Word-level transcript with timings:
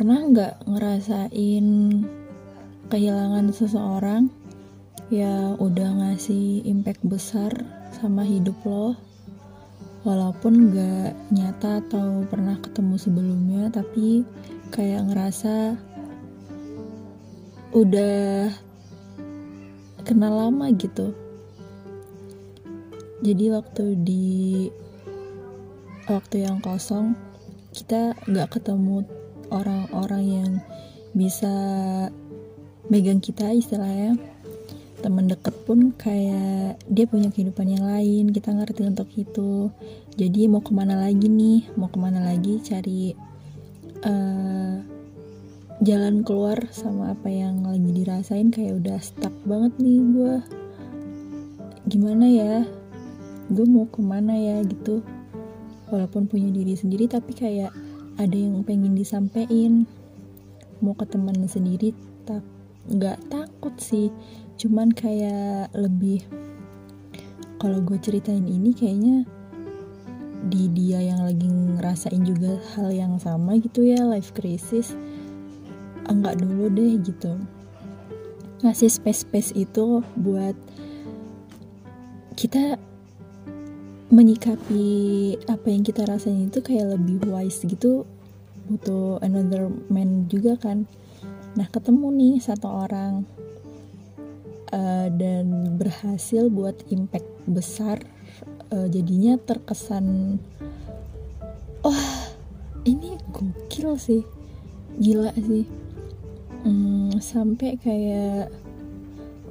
pernah 0.00 0.16
nggak 0.16 0.64
ngerasain 0.64 1.66
kehilangan 2.88 3.52
seseorang 3.52 4.32
ya 5.12 5.52
udah 5.60 5.92
ngasih 5.92 6.64
impact 6.64 7.04
besar 7.04 7.52
sama 8.00 8.24
hidup 8.24 8.56
lo? 8.64 8.96
Walaupun 10.08 10.72
nggak 10.72 11.36
nyata 11.36 11.84
atau 11.84 12.24
pernah 12.32 12.56
ketemu 12.64 12.96
sebelumnya 12.96 13.68
tapi 13.68 14.24
kayak 14.72 15.04
ngerasa 15.12 15.76
udah 17.76 18.56
kenal 20.08 20.32
lama 20.32 20.72
gitu. 20.80 21.12
Jadi 23.20 23.52
waktu 23.52 24.00
di 24.00 24.64
waktu 26.08 26.48
yang 26.48 26.56
kosong 26.64 27.12
kita 27.76 28.16
nggak 28.24 28.56
ketemu 28.56 29.19
orang-orang 29.50 30.24
yang 30.24 30.52
bisa 31.14 31.52
megang 32.90 33.22
kita 33.22 33.50
istilahnya. 33.54 34.18
Teman 35.00 35.32
deket 35.32 35.56
pun 35.64 35.96
kayak 35.96 36.76
dia 36.84 37.08
punya 37.08 37.32
kehidupan 37.32 37.72
yang 37.72 37.88
lain 37.88 38.36
kita 38.36 38.52
ngerti 38.52 38.84
untuk 38.84 39.08
itu. 39.16 39.72
Jadi 40.18 40.44
mau 40.50 40.60
ke 40.60 40.76
mana 40.76 41.00
lagi 41.00 41.24
nih? 41.30 41.72
Mau 41.78 41.88
ke 41.88 41.96
mana 41.96 42.20
lagi 42.20 42.60
cari 42.60 43.16
uh, 44.04 44.76
jalan 45.80 46.20
keluar 46.20 46.68
sama 46.68 47.16
apa 47.16 47.32
yang 47.32 47.64
lagi 47.64 47.90
dirasain? 47.96 48.52
Kayak 48.52 48.84
udah 48.84 48.98
stuck 49.00 49.32
banget 49.48 49.72
nih 49.80 49.98
gue 50.04 50.34
gimana 51.88 52.26
ya? 52.28 52.54
Gue 53.48 53.64
mau 53.64 53.88
ke 53.88 54.04
mana 54.04 54.36
ya 54.36 54.60
gitu. 54.68 55.00
Walaupun 55.88 56.28
punya 56.28 56.52
diri 56.52 56.76
sendiri 56.76 57.08
tapi 57.08 57.32
kayak 57.32 57.72
ada 58.20 58.36
yang 58.36 58.60
pengen 58.60 58.92
disampaikan. 58.92 59.88
Mau 60.84 60.92
ke 60.92 61.08
teman 61.08 61.48
sendiri 61.48 61.96
tak 62.28 62.44
nggak 62.92 63.16
takut 63.32 63.72
sih. 63.80 64.12
Cuman 64.60 64.92
kayak 64.92 65.72
lebih 65.72 66.20
kalau 67.56 67.80
gue 67.80 67.96
ceritain 67.96 68.44
ini 68.44 68.76
kayaknya 68.76 69.24
di 70.52 70.68
dia 70.72 71.00
yang 71.00 71.24
lagi 71.24 71.48
ngerasain 71.48 72.24
juga 72.24 72.56
hal 72.76 72.92
yang 72.92 73.16
sama 73.16 73.56
gitu 73.56 73.88
ya 73.88 74.04
life 74.04 74.36
crisis. 74.36 74.92
Enggak 76.04 76.40
dulu 76.44 76.68
deh 76.68 77.00
gitu. 77.00 77.40
Ngasih 78.60 78.92
space-space 78.92 79.56
itu 79.56 80.04
buat 80.20 80.52
kita 82.36 82.76
menyikapi 84.10 84.86
apa 85.46 85.66
yang 85.70 85.86
kita 85.86 86.02
rasain 86.02 86.50
itu 86.50 86.58
kayak 86.58 86.98
lebih 86.98 87.22
wise 87.30 87.62
gitu 87.62 88.02
butuh 88.66 89.22
another 89.22 89.70
man 89.86 90.26
juga 90.26 90.58
kan. 90.58 90.90
Nah 91.54 91.66
ketemu 91.70 92.10
nih 92.14 92.34
satu 92.42 92.66
orang 92.66 93.22
uh, 94.74 95.06
dan 95.14 95.78
berhasil 95.78 96.50
buat 96.50 96.74
impact 96.90 97.26
besar 97.46 98.02
uh, 98.74 98.86
jadinya 98.90 99.38
terkesan 99.38 100.38
wah 101.86 101.94
oh, 101.94 102.06
ini 102.82 103.14
gokil 103.30 103.94
sih 103.94 104.22
gila 104.98 105.30
sih. 105.38 105.66
Hmm, 106.66 107.14
sampai 107.22 107.78
kayak 107.78 108.52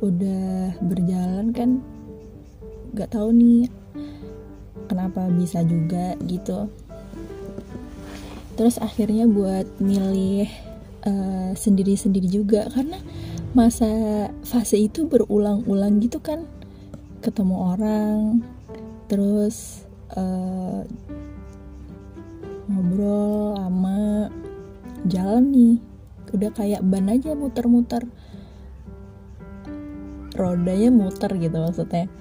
udah 0.04 0.78
berjalan 0.84 1.52
kan 1.52 1.82
gak 2.94 3.12
tahu 3.18 3.34
nih 3.34 3.66
kenapa 4.90 5.30
bisa 5.30 5.62
juga 5.62 6.18
gitu. 6.26 6.66
Terus 8.58 8.82
akhirnya 8.82 9.30
buat 9.30 9.70
milih 9.80 10.50
uh, 11.06 11.56
sendiri-sendiri 11.56 12.28
juga 12.28 12.68
karena 12.74 13.00
masa 13.56 13.88
fase 14.44 14.82
itu 14.82 15.06
berulang-ulang 15.06 16.02
gitu 16.04 16.20
kan. 16.20 16.44
Ketemu 17.22 17.56
orang 17.56 18.44
terus 19.08 19.86
uh, 20.18 20.84
ngobrol 22.68 23.56
lama 23.56 24.28
jalan 25.08 25.46
nih. 25.54 25.76
Udah 26.36 26.52
kayak 26.52 26.84
ban 26.84 27.08
aja 27.08 27.32
muter-muter. 27.38 28.04
Rodanya 30.36 30.92
muter 30.92 31.32
gitu 31.36 31.58
maksudnya 31.60 32.12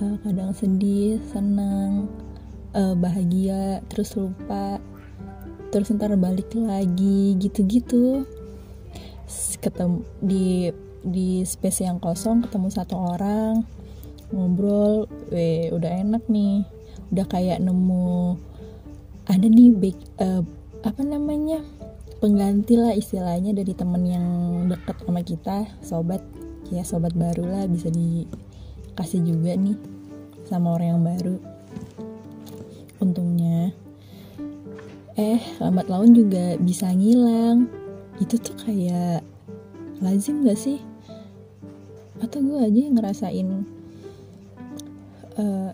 uh, 0.00 0.16
kadang 0.22 0.50
sedih 0.54 1.22
senang 1.30 2.10
uh, 2.74 2.94
bahagia 2.98 3.82
terus 3.90 4.14
lupa. 4.18 4.78
Terus 5.70 5.90
ntar 5.94 6.14
balik 6.14 6.54
lagi 6.54 7.34
gitu-gitu. 7.38 8.22
Ketemu 9.58 10.06
di 10.22 10.70
di 11.04 11.42
space 11.44 11.84
yang 11.84 11.98
kosong 12.00 12.44
ketemu 12.44 12.68
satu 12.72 12.96
orang 12.96 13.64
ngobrol 14.32 15.10
weh 15.34 15.70
udah 15.74 15.90
enak 16.00 16.22
nih. 16.30 16.62
Udah 17.10 17.26
kayak 17.26 17.62
nemu 17.62 18.38
ada 19.24 19.46
nih 19.48 19.72
back, 19.72 19.98
uh, 20.20 20.42
apa 20.84 21.00
namanya 21.00 21.64
pengganti 22.20 22.76
lah 22.76 22.92
istilahnya 22.92 23.56
dari 23.56 23.72
temen 23.72 24.04
yang 24.04 24.26
deket 24.68 24.96
sama 25.00 25.20
kita 25.24 25.56
sobat. 25.80 26.20
Ya 26.72 26.84
sobat 26.84 27.12
baru 27.16 27.44
lah 27.48 27.64
bisa 27.68 27.88
di 27.92 28.24
kasih 28.94 29.20
juga 29.26 29.58
nih 29.58 29.78
sama 30.46 30.78
orang 30.78 30.88
yang 30.98 31.02
baru. 31.02 31.36
Untungnya 33.02 33.74
eh 35.14 35.42
lambat 35.62 35.86
laun 35.90 36.14
juga 36.14 36.58
bisa 36.58 36.90
ngilang. 36.90 37.66
Itu 38.22 38.38
tuh 38.38 38.54
kayak 38.62 39.26
lazim 39.98 40.46
gak 40.46 40.58
sih? 40.58 40.78
Atau 42.22 42.42
gue 42.46 42.58
aja 42.62 42.80
yang 42.86 42.94
ngerasain 42.94 43.48
uh, 45.38 45.70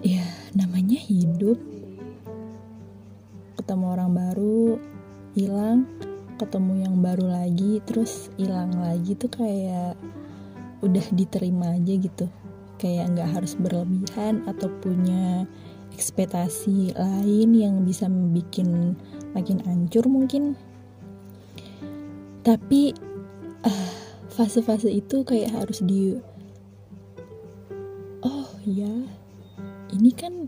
ya 0.00 0.24
namanya 0.56 0.96
hidup. 0.96 1.60
Ketemu 3.60 3.84
orang 3.92 4.10
baru 4.16 4.80
hilang. 5.36 5.84
Ketemu 6.38 6.86
yang 6.86 6.96
baru 7.02 7.26
lagi 7.26 7.82
terus 7.82 8.30
hilang 8.38 8.78
lagi 8.78 9.18
tuh 9.18 9.26
kayak 9.26 9.98
udah 10.82 11.06
diterima 11.14 11.74
aja 11.74 11.94
gitu. 11.98 12.26
Kayak 12.78 13.18
nggak 13.18 13.30
harus 13.34 13.58
berlebihan 13.58 14.46
atau 14.46 14.70
punya 14.78 15.46
ekspektasi 15.94 16.94
lain 16.94 17.50
yang 17.58 17.82
bisa 17.82 18.06
bikin 18.06 18.94
makin 19.34 19.58
hancur 19.66 20.06
mungkin. 20.06 20.54
Tapi 22.46 22.94
uh, 23.66 23.90
fase-fase 24.30 24.94
itu 24.94 25.26
kayak 25.26 25.50
harus 25.58 25.82
di 25.82 26.14
oh 28.22 28.48
ya 28.62 28.92
ini 29.90 30.10
kan 30.14 30.46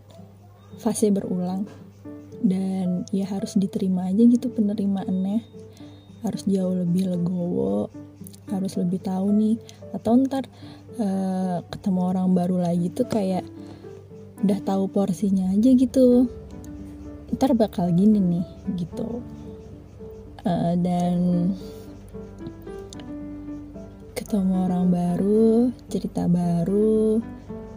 fase 0.79 1.11
berulang. 1.11 1.67
Dan 2.41 3.05
ya 3.13 3.29
harus 3.29 3.53
diterima 3.59 4.09
aja 4.09 4.25
gitu 4.25 4.49
penerimaannya. 4.49 5.45
Harus 6.25 6.49
jauh 6.49 6.73
lebih 6.73 7.13
legowo 7.13 7.93
harus 8.51 8.75
lebih 8.77 9.01
tahu 9.01 9.31
nih. 9.31 9.57
Atau 9.95 10.19
ntar 10.27 10.45
uh, 10.99 11.63
ketemu 11.71 12.01
orang 12.11 12.29
baru 12.35 12.61
lagi 12.61 12.91
tuh 12.91 13.07
kayak 13.07 13.47
udah 14.45 14.59
tahu 14.67 14.91
porsinya 14.91 15.51
aja 15.55 15.71
gitu. 15.73 16.27
Ntar 17.31 17.55
bakal 17.55 17.95
gini 17.95 18.19
nih 18.19 18.47
gitu. 18.77 19.23
Uh, 20.41 20.75
dan 20.81 21.53
ketemu 24.17 24.69
orang 24.71 24.87
baru 24.89 25.75
cerita 25.91 26.25
baru 26.31 27.21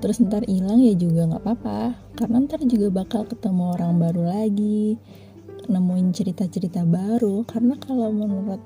terus 0.04 0.20
ntar 0.20 0.44
hilang 0.44 0.84
ya 0.84 0.94
juga 1.00 1.32
nggak 1.32 1.44
apa-apa. 1.48 1.96
Karena 2.20 2.44
ntar 2.44 2.60
juga 2.68 2.92
bakal 2.92 3.24
ketemu 3.24 3.64
orang 3.74 3.96
baru 3.98 4.24
lagi 4.28 5.00
nemuin 5.64 6.12
cerita-cerita 6.12 6.84
baru. 6.84 7.48
Karena 7.48 7.80
kalau 7.80 8.12
menurut 8.12 8.60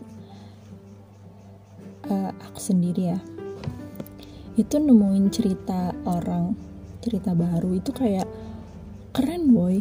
uh, 2.12 2.32
aku 2.32 2.60
sendiri 2.60 3.16
ya. 3.16 3.20
Itu 4.58 4.82
nemuin 4.82 5.30
cerita 5.30 5.94
orang 6.08 6.58
cerita 7.04 7.32
baru 7.38 7.78
itu 7.78 7.94
kayak 7.94 8.28
keren 9.14 9.54
boy. 9.54 9.80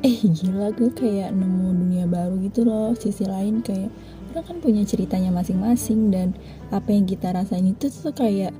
Eh 0.00 0.16
gila 0.24 0.72
gue 0.72 0.90
kayak 0.96 1.36
nemu 1.36 1.76
dunia 1.76 2.06
baru 2.08 2.40
gitu 2.40 2.64
loh 2.64 2.96
sisi 2.96 3.28
lain 3.28 3.60
kayak 3.60 3.92
orang 4.32 4.44
kan 4.48 4.56
punya 4.64 4.82
ceritanya 4.88 5.28
masing-masing 5.28 6.08
dan 6.08 6.32
apa 6.72 6.88
yang 6.88 7.04
kita 7.04 7.34
rasain 7.34 7.68
itu 7.68 7.92
tuh 7.92 8.14
kayak 8.16 8.56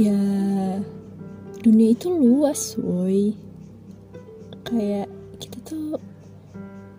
ya 0.00 0.16
dunia 1.60 1.88
itu 1.92 2.08
luas 2.08 2.74
boy. 2.80 3.36
Kayak 4.66 5.12
kita 5.38 5.58
tuh 5.62 6.00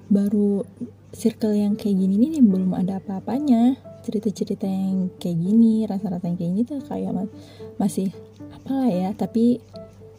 baru 0.08 0.64
circle 1.12 1.58
yang 1.58 1.74
kayak 1.75 1.98
gini 1.98 2.38
nih 2.38 2.46
belum 2.46 2.78
ada 2.78 3.02
apa-apanya 3.02 3.87
cerita-cerita 4.07 4.63
yang 4.63 5.12
kayak 5.19 5.36
gini 5.36 5.83
rasa-rasa 5.83 6.31
yang 6.31 6.39
kayak 6.39 6.51
gini 6.56 6.63
tuh 6.63 6.80
kayak 6.88 7.12
masih 7.75 8.15
apalah 8.56 8.88
ya. 8.88 9.12
Tapi 9.12 9.59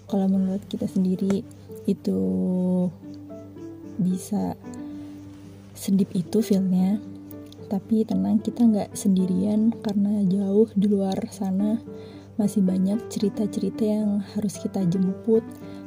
kalau 0.05 0.29
menurut 0.29 0.61
kita 0.69 0.85
sendiri 0.85 1.40
itu 1.88 2.20
bisa 3.96 4.52
sedip 5.73 6.12
itu 6.12 6.44
feelnya. 6.44 7.00
Tapi 7.69 8.05
tenang 8.05 8.40
kita 8.40 8.64
nggak 8.64 8.90
sendirian 8.96 9.73
karena 9.81 10.25
jauh 10.25 10.69
di 10.73 10.88
luar 10.88 11.17
sana 11.32 11.81
masih 12.40 12.64
banyak 12.64 13.08
cerita-cerita 13.08 13.85
yang 13.85 14.20
harus 14.37 14.61
kita 14.61 14.85
jemput. 14.85 15.44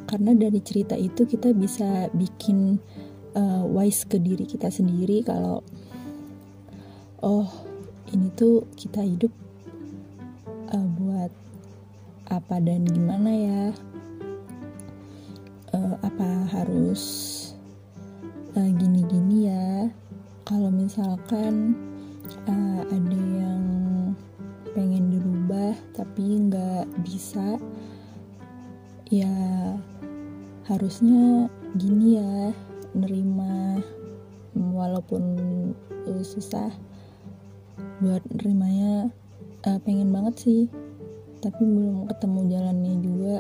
Karena 0.09 0.33
dari 0.33 0.59
cerita 0.65 0.97
itu 0.97 1.29
kita 1.29 1.53
bisa 1.53 2.09
bikin 2.17 2.81
uh, 3.37 3.63
wise 3.65 4.03
ke 4.09 4.17
diri 4.17 4.43
kita 4.49 4.67
sendiri 4.67 5.23
kalau 5.23 5.63
oh 7.21 7.70
ini 8.11 8.27
tuh 8.35 8.67
kita 8.75 8.99
hidup 8.99 9.31
uh, 10.75 10.87
buat 10.99 11.31
apa 12.27 12.59
dan 12.59 12.83
gimana 12.83 13.31
ya? 13.31 13.63
Uh, 15.71 15.95
apa 16.03 16.27
harus 16.51 17.03
gini-gini 18.51 19.47
uh, 19.47 19.55
ya? 19.55 19.67
Kalau 20.43 20.67
misalkan 20.67 21.71
uh, 22.51 22.83
ada 22.83 23.15
yang 23.15 23.63
pengen 24.75 25.07
dirubah 25.07 25.71
tapi 25.95 26.51
nggak 26.51 26.91
bisa 27.07 27.55
ya 29.07 29.31
harusnya 30.67 31.47
gini 31.79 32.19
ya 32.19 32.51
nerima. 32.91 33.79
Walaupun 34.51 35.23
uh, 36.11 36.23
susah 36.27 36.90
buat 38.01 38.25
nerimanya 38.33 39.13
uh, 39.69 39.79
pengen 39.85 40.09
banget 40.09 40.35
sih. 40.41 40.61
Tapi 41.41 41.61
belum 41.61 42.09
ketemu 42.09 42.39
jalannya 42.49 42.95
juga. 43.01 43.37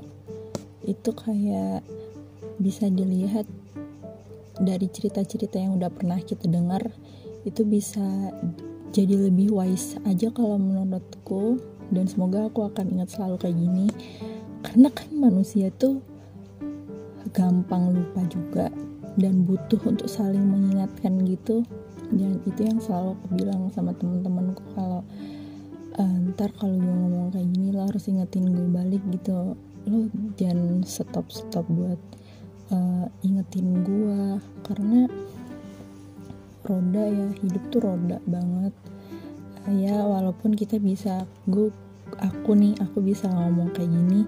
Itu 0.85 1.13
kayak 1.17 1.81
bisa 2.61 2.89
dilihat 2.89 3.49
dari 4.61 4.85
cerita-cerita 4.85 5.57
yang 5.57 5.81
udah 5.81 5.89
pernah 5.89 6.21
kita 6.21 6.45
dengar. 6.45 6.93
Itu 7.41 7.65
bisa 7.65 8.33
jadi 8.93 9.17
lebih 9.17 9.49
wise 9.49 9.97
aja 10.05 10.29
kalau 10.29 10.61
menurutku. 10.61 11.57
Dan 11.91 12.07
semoga 12.07 12.47
aku 12.47 12.69
akan 12.69 12.97
ingat 12.97 13.17
selalu 13.17 13.35
kayak 13.41 13.57
gini. 13.57 13.87
Karena 14.61 14.93
kan 14.93 15.09
manusia 15.17 15.73
tuh 15.73 16.05
gampang 17.33 17.97
lupa 17.97 18.21
juga. 18.29 18.69
Dan 19.17 19.43
butuh 19.43 19.81
untuk 19.89 20.07
saling 20.07 20.45
mengingatkan 20.45 21.19
gitu 21.27 21.67
dan 22.11 22.43
itu 22.43 22.61
yang 22.67 22.79
selalu 22.83 23.15
aku 23.15 23.27
bilang 23.39 23.61
sama 23.71 23.95
temen-temenku 23.95 24.63
kalau 24.75 25.01
uh, 25.95 26.17
ntar 26.35 26.51
kalau 26.59 26.75
gue 26.75 26.95
ngomong 26.95 27.31
kayak 27.31 27.47
gini 27.51 27.71
lo 27.71 27.87
harus 27.87 28.07
ingetin 28.07 28.51
gue 28.51 28.67
balik 28.67 29.03
gitu. 29.11 29.55
Lo 29.87 29.97
jangan 30.37 30.83
stop 30.85 31.27
stop 31.31 31.65
buat 31.71 31.99
uh, 32.71 33.07
ingetin 33.23 33.81
gue 33.83 34.37
karena 34.67 35.07
roda 36.67 37.03
ya 37.09 37.27
hidup 37.41 37.63
tuh 37.73 37.81
roda 37.81 38.17
banget. 38.27 38.75
Ya 39.71 40.03
walaupun 40.03 40.57
kita 40.57 40.81
bisa 40.81 41.23
gue 41.47 41.71
aku 42.19 42.51
nih 42.57 42.75
aku 42.81 42.99
bisa 42.99 43.29
ngomong 43.31 43.71
kayak 43.71 43.87
gini 43.87 44.27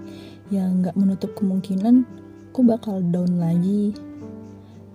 ya 0.54 0.70
nggak 0.70 0.96
menutup 0.96 1.34
kemungkinan 1.36 2.06
aku 2.52 2.64
bakal 2.64 3.04
down 3.04 3.38
lagi. 3.38 3.92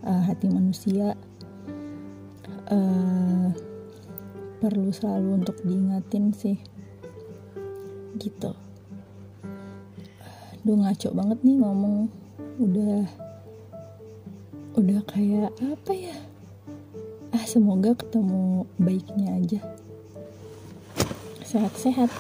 Uh, 0.08 0.24
hati 0.24 0.46
manusia 0.48 1.18
uh, 2.68 3.48
perlu 4.58 4.90
selalu 4.92 5.42
untuk 5.44 5.56
diingatin 5.64 6.32
sih. 6.32 6.58
Gitu. 8.18 8.52
Duh 10.64 10.76
ngaco 10.76 11.08
banget 11.14 11.38
nih 11.44 11.56
ngomong. 11.60 12.08
Udah 12.58 13.06
udah 14.78 15.00
kayak 15.10 15.52
apa 15.58 15.92
ya? 15.94 16.16
Ah 17.34 17.44
semoga 17.44 17.94
ketemu 17.94 18.66
baiknya 18.78 19.38
aja. 19.38 19.60
Sehat-sehat 21.42 22.12